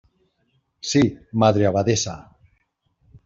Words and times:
sí, 0.91 1.01
Madre 1.43 1.67
Abadesa. 1.67 2.15